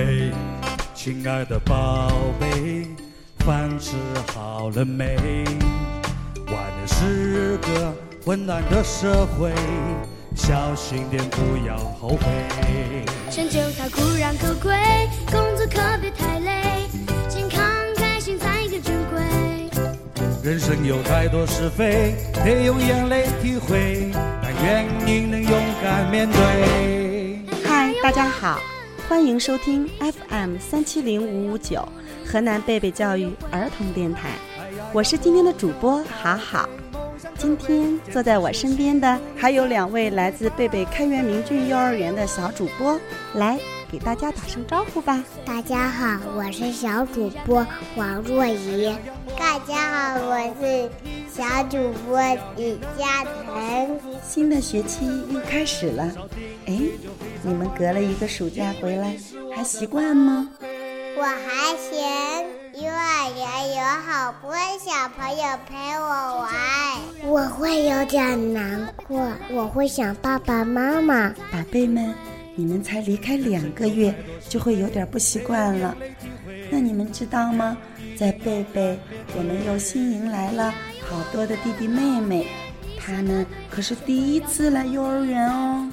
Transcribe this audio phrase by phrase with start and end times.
[0.00, 0.32] 喂，
[0.94, 2.10] 亲爱的宝
[2.40, 2.86] 贝，
[3.44, 3.96] 饭吃
[4.32, 5.14] 好了没？
[6.46, 7.92] 外面是个
[8.24, 9.52] 混乱的社会，
[10.34, 12.24] 小心点，不要后悔。
[13.30, 14.74] 成就它固然可贵，
[15.30, 16.88] 工作可别太累，
[17.28, 17.62] 健康
[17.96, 19.20] 开心才更珍贵。
[20.42, 27.44] 人生有太多是非，得用眼泪体会，但愿你能勇敢面对。
[27.66, 28.58] 嗨，大家好，
[29.10, 31.84] 欢迎收听 FM 三七零五五九
[32.24, 34.30] 河南贝贝教育儿童电台，
[34.92, 36.68] 我是今天的主播好好。
[37.36, 43.00] 今天坐在我身边的还有两位来自贝贝开元明郡幼儿园的小主播，
[43.34, 43.58] 来
[43.90, 45.24] 给大家打声招呼吧。
[45.44, 48.94] 大家好，我是小主播王若怡。
[49.36, 50.88] 大家好，我是
[51.28, 52.20] 小主播
[52.56, 53.98] 李嘉诚。
[54.22, 56.08] 新的学期又开始了，
[56.66, 56.78] 哎，
[57.42, 59.16] 你们隔了一个暑假回来，
[59.54, 60.48] 还习惯吗？
[61.16, 61.98] 我还行
[62.82, 66.48] 幼儿园有好多小朋友陪我玩，
[67.24, 71.30] 我会有点难过，我会想爸爸妈妈。
[71.50, 72.14] 宝贝们，
[72.54, 74.14] 你们才离开两个月，
[74.48, 75.96] 就会有点不习惯了。
[76.70, 77.76] 那你们知道吗？
[78.16, 78.98] 在贝贝，
[79.36, 82.46] 我们又新迎来了好多的弟弟妹妹，
[82.98, 85.90] 他们可是第一次来幼儿园哦。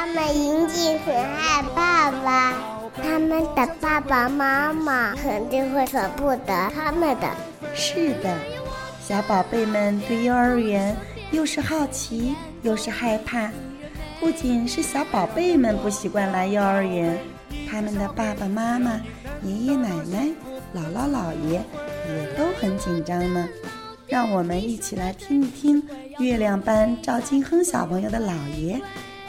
[0.00, 2.54] 他们一定很害怕吧？
[3.02, 7.28] 他们的爸爸妈妈肯定会舍不得他们的。
[7.74, 8.34] 是的，
[9.06, 10.96] 小宝贝们对幼儿园
[11.32, 13.50] 又是好奇又是害怕。
[14.18, 17.18] 不仅是小宝贝们不习惯来幼儿园，
[17.70, 18.98] 他们的爸爸妈妈、
[19.42, 20.26] 爷爷奶奶、
[20.74, 21.62] 姥姥姥爷
[22.08, 23.46] 也都很紧张呢。
[24.08, 25.86] 让我们一起来听一听
[26.18, 28.80] 月亮班赵金亨小朋友的姥爷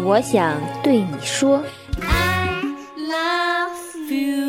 [0.00, 1.62] 我想对你说。
[2.02, 2.62] I
[2.96, 4.43] love you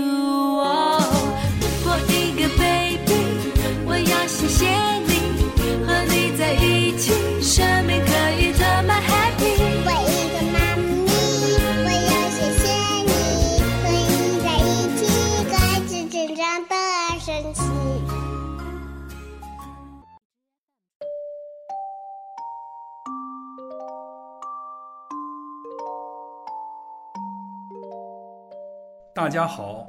[29.16, 29.88] 大家好，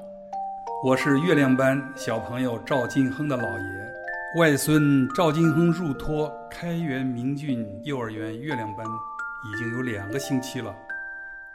[0.85, 3.93] 我是月亮班小朋友赵金亨的姥爷，
[4.39, 10.73] 外孙赵金亨入托开元明郡幼儿园月亮班已经有两个星期了。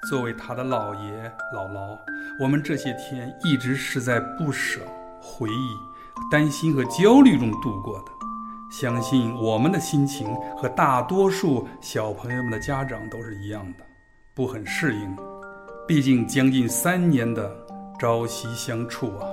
[0.09, 1.97] 作为他的姥爷姥姥，
[2.41, 4.81] 我们这些天一直是在不舍、
[5.21, 8.11] 回忆、担心和焦虑中度过的。
[8.69, 13.85] 相信我们的心情和大多数小朋友们的家长都是一样的，
[14.35, 15.15] 不很适应。
[15.87, 17.53] 毕竟将近三年的
[18.01, 19.29] 朝夕相处啊，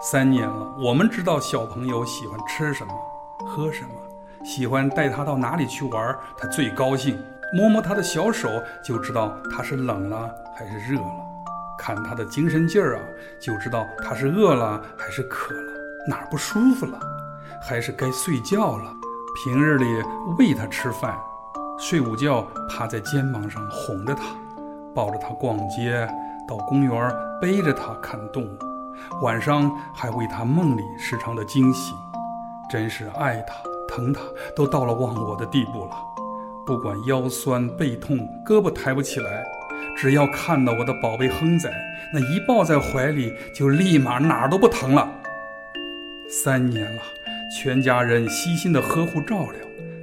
[0.00, 2.92] 三年了，我们知道小朋友喜欢吃什么、
[3.44, 3.88] 喝什么，
[4.44, 7.20] 喜欢带他到哪里去玩，他最高兴。
[7.52, 8.48] 摸摸他的小手，
[8.84, 11.10] 就知道他是冷了还是热了；
[11.76, 13.02] 看他的精神劲儿啊，
[13.40, 15.72] 就知道他是饿了还是渴了，
[16.08, 16.96] 哪儿不舒服了，
[17.60, 18.94] 还是该睡觉了。
[19.42, 20.04] 平日里
[20.38, 21.18] 喂他吃饭，
[21.80, 24.22] 睡午觉趴在肩膀上哄着他。
[24.94, 26.08] 抱着他逛街，
[26.48, 28.58] 到公园背着他看动物，
[29.22, 31.94] 晚上还为他梦里时常的惊醒，
[32.70, 33.54] 真是爱他
[33.88, 34.20] 疼他
[34.54, 35.96] 都到了忘我的地步了。
[36.66, 39.44] 不管腰酸背痛、胳膊抬不起来，
[39.96, 41.72] 只要看到我的宝贝亨仔，
[42.12, 45.08] 那一抱在怀里就立马哪儿都不疼了。
[46.28, 47.02] 三年了，
[47.56, 49.60] 全家人悉心的呵护照料。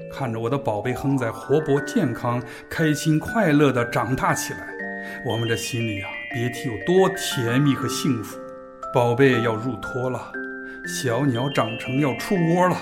[0.10, 4.60] 看着我的宝贝亨仔活泼健康、开心快乐的长大起来，
[5.26, 8.40] 我们这心里啊，别提有多甜蜜和幸福。
[8.92, 10.20] 宝贝要入托了，
[10.88, 12.76] 小鸟长成要出窝了。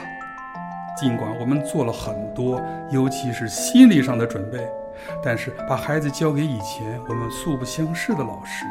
[0.97, 4.65] 尽管我们做了很多，尤其是心理上的准备，
[5.21, 8.65] 但是把孩子交给以前我们素不相识的老师，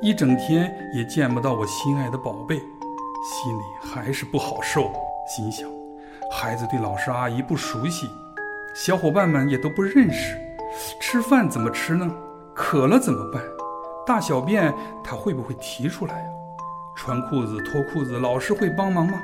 [0.00, 4.92] 一整天也见不到我心爱的宝贝，心里还是不好受。
[5.28, 5.68] 心想。
[6.30, 8.08] 孩子对老师阿姨不熟悉，
[8.74, 10.36] 小伙伴们也都不认识，
[11.00, 12.10] 吃饭怎么吃呢？
[12.54, 13.42] 渴了怎么办？
[14.08, 14.72] 大小便
[15.04, 16.24] 他会不会提出来呀？
[16.96, 19.20] 穿裤子、脱裤子，老师会帮忙吗？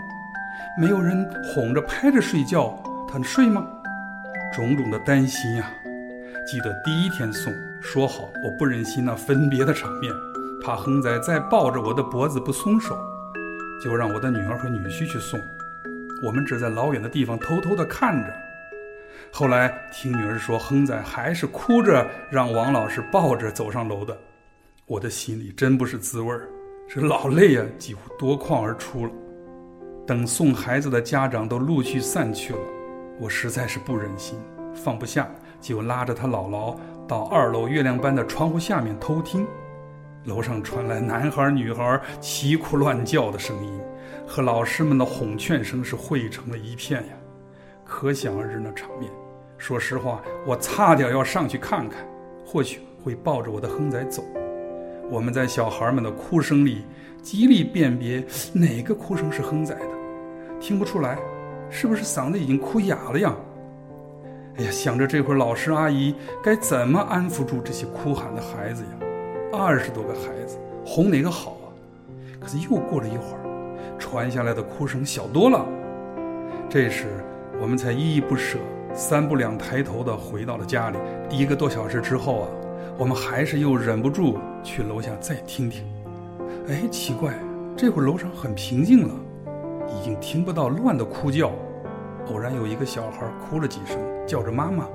[0.78, 2.78] 没有人哄着、拍着睡觉，
[3.08, 3.66] 他睡吗？
[4.52, 5.70] 种种的担心呀！
[6.46, 7.50] 记得第一天送，
[7.80, 10.12] 说好我不忍心那分别的场面，
[10.62, 12.94] 怕亨仔再抱着我的脖子不松手，
[13.82, 15.40] 就让我的女儿和女婿去送。
[16.22, 18.30] 我们只在老远的地方偷偷地看着。
[19.32, 24.14] 后来听女儿说，亨仔还是哭着让王老师抱着走上楼的，
[24.86, 26.46] 我的心里真不是滋味儿，
[26.86, 29.12] 这老泪啊，几乎夺眶而出了。
[30.06, 32.58] 等送孩子的家长都陆续散去了，
[33.18, 34.38] 我实在是不忍心，
[34.74, 35.26] 放不下。
[35.58, 36.76] 就拉着他姥姥
[37.08, 39.46] 到二楼月亮班的窗户下面偷听，
[40.24, 43.80] 楼上传来男孩女孩啼哭乱叫的声音，
[44.26, 47.14] 和老师们的哄劝声是汇成了一片呀，
[47.86, 49.10] 可想而知那场面。
[49.56, 52.06] 说实话，我差点要上去看看，
[52.44, 54.22] 或许会抱着我的亨仔走。
[55.14, 56.84] 我们在小孩们的哭声里
[57.22, 58.20] 极力辨别
[58.52, 61.16] 哪个哭声是亨仔的，听不出来，
[61.70, 63.32] 是不是嗓子已经哭哑了呀？
[64.56, 66.12] 哎呀，想着这会儿老师阿姨
[66.42, 69.06] 该怎么安抚住这些哭喊的孩子呀？
[69.52, 71.70] 二十多个孩子，哄哪个好啊？
[72.40, 75.64] 可是又过了一会儿，传下来的哭声小多了。
[76.68, 77.06] 这时，
[77.60, 78.58] 我们才依依不舍、
[78.92, 80.98] 三步两抬头地回到了家里。
[81.30, 82.48] 一个多小时之后啊，
[82.98, 85.84] 我们还是又忍不住去楼下再听听。
[86.66, 87.34] 哎，奇怪，
[87.76, 89.14] 这会儿楼上很平静了，
[89.86, 91.52] 已经听不到乱的哭叫。
[92.28, 94.88] 偶然有一个小孩哭了几声，叫着妈妈，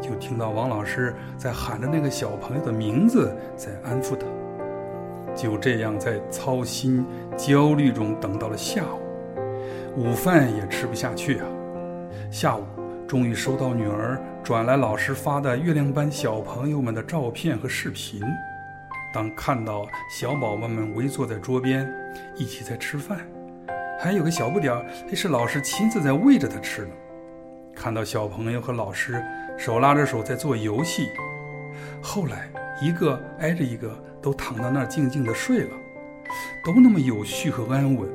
[0.00, 4.26] 就听到王老师在喊着那个小朋友的名字，在安抚他。
[5.36, 7.04] 就这样在操心
[7.36, 8.82] 焦虑中等到了下
[9.96, 11.46] 午，午饭也吃不下去啊。
[12.30, 12.64] 下午
[13.06, 18.22] 终于收到女儿转来老师发的月亮班小朋友们的照片和视频。
[19.12, 21.88] 当看到小宝宝们围坐在桌边，
[22.36, 23.20] 一起在吃饭。
[23.98, 26.90] 还有个小不点儿，那是老师亲自在喂着他吃呢。
[27.74, 29.22] 看到小朋友和老师
[29.58, 31.08] 手拉着手在做游戏，
[32.02, 32.48] 后来
[32.80, 35.70] 一个挨着一个都躺到那儿静静的睡了，
[36.64, 38.08] 都那么有序和安稳。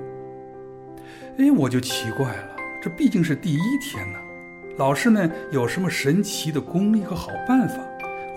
[1.38, 4.20] 哎，我就奇怪了，这毕竟是第一天呢，
[4.78, 7.76] 老师们有什么神奇的功力和好办法，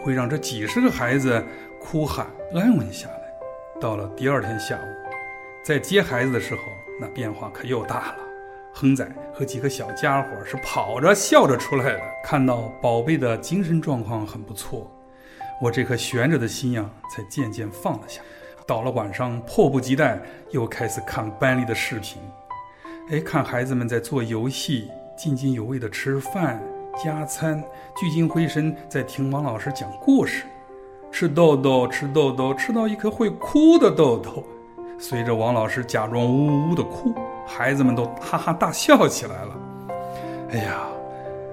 [0.03, 1.43] 会让这几十个孩子
[1.91, 3.33] 哭喊安稳下来？
[3.81, 5.09] 到了第二天下午，
[5.65, 6.61] 在接孩子的时候。
[7.01, 8.17] 那变化可又大了，
[8.75, 12.01] 亨仔和几个小家伙是跑着笑着出来的。
[12.25, 14.91] 看到宝贝的精神状况很不错，
[15.63, 18.21] 我这颗悬着的心呀，才渐渐放了下。
[18.67, 20.21] 到了晚上，迫不及待
[20.51, 22.21] 又开始看班里的视频。
[23.11, 26.61] 哎，看孩子们在做游戏，津津有味的吃饭
[27.03, 27.63] 加餐，
[27.97, 30.43] 聚精会神在听王老师讲故事，
[31.11, 34.45] 吃豆豆，吃豆豆，吃到一颗会哭的豆豆。
[34.99, 37.15] 随着王老师假装呜呜的哭，
[37.47, 39.57] 孩子们都哈哈大笑起来了。
[40.51, 40.87] 哎呀，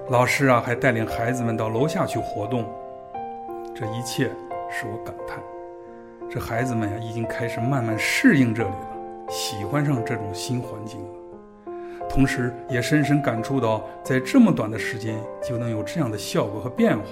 [0.08, 2.64] 老师啊，还带领孩子们到楼下去活动。
[3.74, 4.30] 这一切
[4.70, 5.38] 使我感叹，
[6.30, 8.88] 这孩子们呀，已经开始慢慢适应这里了，
[9.28, 11.08] 喜欢上这种新环境了。
[12.08, 17.04] 同时，也深深感触到，在这么短的时间就能有这样的效果和变化，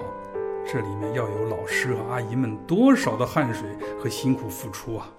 [0.67, 3.69] 这里面要有老师和阿姨们多少的汗水
[4.01, 5.13] 和辛苦付出啊！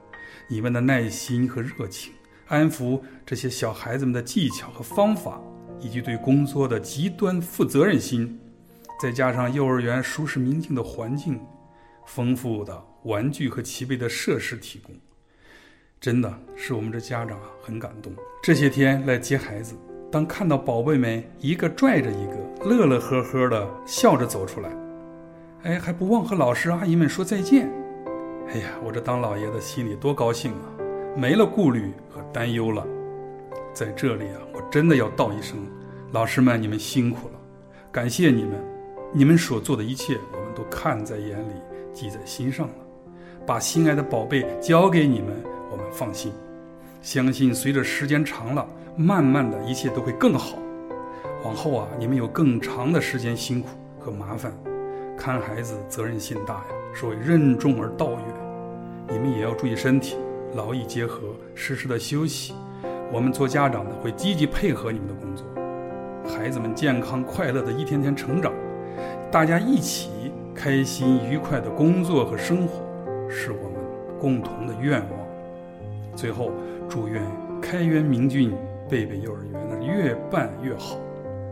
[0.50, 2.14] 你们的耐心和热情，
[2.48, 5.40] 安抚这些小孩子们的技巧和方法，
[5.80, 8.40] 以及对工作的极端负责任心，
[9.02, 11.40] 再加上幼儿园舒适明净的环境，
[12.06, 14.94] 丰富的玩具和齐备的设施提供，
[16.02, 18.12] 真的是我们这家长啊很感动。
[18.44, 19.76] 这些天来接孩子，
[20.12, 24.70] 当看到宝贝们一个拽着一个，乐乐呵呵的笑着走出来，
[25.66, 27.68] 哎，还不忘和老师阿姨们说再见。
[28.50, 30.70] 哎呀，我这当老爷子心里多高兴啊！
[31.18, 32.86] 没了顾虑和担忧了。
[33.74, 35.58] 在这里啊，我真的要道一声，
[36.12, 37.34] 老师们，你们辛苦了，
[37.92, 38.52] 感谢你们，
[39.12, 41.54] 你们所做的一切，我们都看在眼里，
[41.92, 42.74] 记在心上了。
[43.44, 45.36] 把心爱的宝贝交给你们，
[45.72, 46.32] 我们放心，
[47.02, 48.64] 相信随着时间长了，
[48.96, 50.60] 慢慢的一切都会更好。
[51.44, 53.70] 往后啊，你们有更长的时间辛苦
[54.00, 54.54] 和麻烦，
[55.18, 56.66] 看孩子责任心大呀。
[56.94, 58.20] 所谓任重而道远，
[59.10, 60.16] 你们也要注意身体，
[60.54, 62.54] 劳逸结合，适时的休息。
[63.12, 65.46] 我们做家长的会积极配合你们的工作，
[66.34, 68.54] 孩子们健康快乐的一天天成长，
[69.30, 70.10] 大家一起
[70.56, 72.82] 开心愉快的工作和生活，
[73.30, 73.82] 是我们
[74.20, 75.20] 共同的愿望。
[76.16, 76.50] 最后，
[76.90, 77.22] 祝愿
[77.62, 78.54] 开元明郡
[78.90, 80.98] 贝贝幼儿园呢越办越好，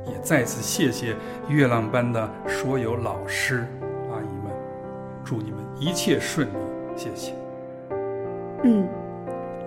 [0.05, 1.15] 也再次谢谢
[1.47, 3.67] 月浪班的所有老师
[4.11, 4.51] 阿姨们。
[5.23, 6.57] 祝你们一切顺利，
[6.95, 7.33] 谢谢。
[8.63, 8.87] 嗯，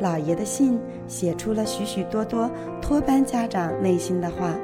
[0.01, 2.51] 老爷的信写出了许许多多
[2.81, 4.55] 托班家长内心的话，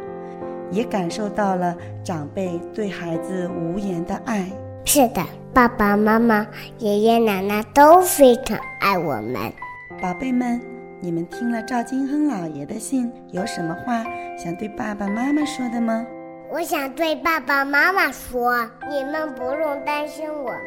[0.70, 4.50] 也感受到了长辈对孩子无言的爱。
[4.84, 5.22] 是的，
[5.54, 6.46] 爸爸妈妈、
[6.78, 9.52] 爷爷奶奶都非常爱我们。
[10.00, 10.60] 宝贝们，
[11.04, 14.04] 你们听了赵金亨老爷的信，有什么话
[14.38, 16.06] 想对爸爸妈妈说的吗？
[16.48, 18.56] 我想对爸爸妈妈说：
[18.88, 20.60] 你们不用担心我们，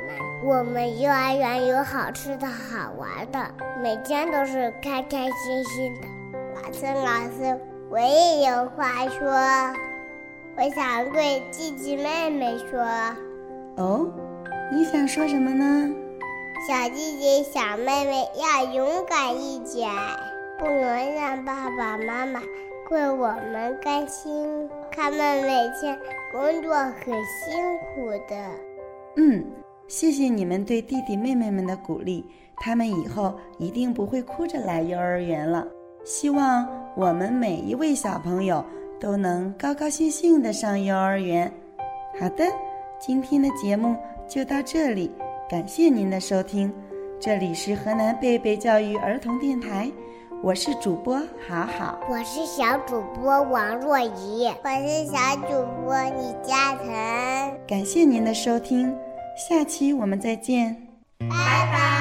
[0.46, 3.50] 我们幼儿园有好吃的好玩的，
[3.82, 6.08] 每天都是开开心心的。
[6.62, 7.58] 老师，老师，
[7.90, 9.32] 我也有话说，
[10.58, 12.82] 我想对弟弟妹妹说。
[13.78, 14.12] 哦，
[14.74, 15.90] 你想说什么呢？
[16.68, 19.88] 小弟弟、小妹妹要勇敢一点，
[20.58, 22.42] 不能让爸爸妈妈
[22.92, 24.70] 为我们担心。
[24.92, 25.98] 他们每天
[26.32, 27.56] 工作很辛
[27.94, 28.36] 苦的。
[29.18, 29.44] 嗯，
[29.88, 32.26] 谢谢你们对弟弟妹妹们的鼓励，
[32.58, 35.68] 他们以后一定不会哭着来幼儿园了。
[36.04, 38.64] 希望我们每一位小朋友
[39.00, 41.52] 都能高高兴兴的上幼儿园。
[42.20, 42.46] 好的，
[43.00, 43.96] 今天的节目
[44.28, 45.12] 就到这里，
[45.50, 46.74] 感谢您的收听，
[47.20, 49.92] 这里是河南贝贝教育儿童电台。
[50.42, 56.86] 我是主播好好，我是小主播王若怡，我是小主播李嘉诚。
[57.68, 58.96] 感谢您的收听，
[59.50, 60.76] 下期我们再见，
[61.20, 61.96] 拜拜。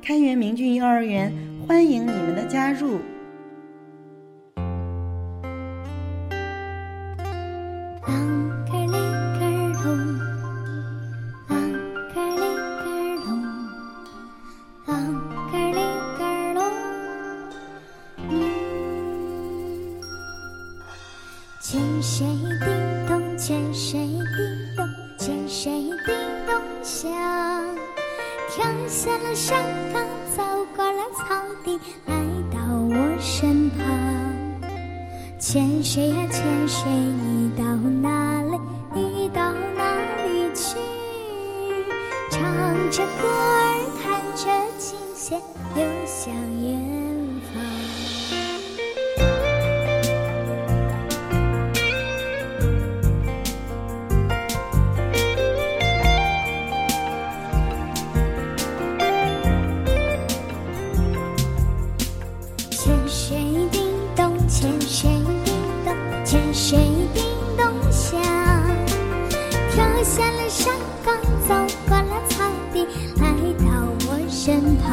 [0.00, 1.32] 开元明郡幼儿园
[1.66, 2.98] 欢迎你们的加入。
[21.70, 22.24] 牵谁
[22.64, 25.70] 叮咚，牵谁叮咚，牵谁
[26.06, 27.10] 叮咚响。
[28.48, 30.02] 跳下了山岗，
[30.34, 30.42] 走
[30.74, 32.14] 过了草地，来
[32.50, 33.86] 到我身旁。
[35.38, 36.88] 牵谁呀，牵谁？
[36.88, 37.64] 你到
[38.00, 38.58] 哪里？
[38.94, 39.94] 你到哪
[40.24, 40.78] 里去？
[42.30, 42.50] 唱
[42.90, 44.48] 着歌儿，弹着
[44.78, 45.38] 琴弦，
[45.74, 46.32] 流向
[46.62, 46.80] 远
[47.52, 47.60] 方。
[70.48, 70.72] 山
[71.04, 71.14] 岗
[71.46, 71.54] 走
[71.86, 72.86] 过了草地
[73.16, 73.24] 来
[73.58, 73.66] 到
[74.08, 74.86] 我身旁。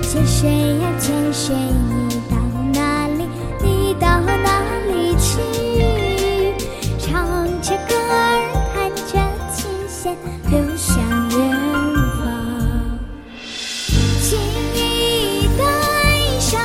[0.00, 0.48] 泉水
[0.78, 1.56] 呀泉水
[2.08, 2.36] 你到
[2.72, 3.28] 哪里
[3.60, 5.34] 你到哪里去？
[6.98, 7.26] 唱
[7.60, 8.14] 着歌儿
[8.72, 9.18] 弹着
[9.52, 9.58] 琴
[9.88, 10.16] 弦
[10.50, 10.94] 流向
[11.30, 11.36] 远
[12.16, 12.24] 方。
[14.22, 14.38] 请
[14.72, 15.60] 你带
[16.38, 16.60] 上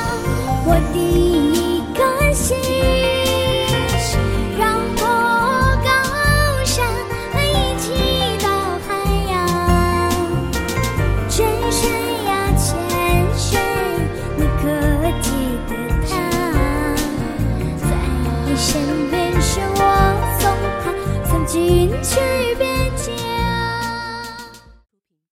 [0.64, 0.96] 我的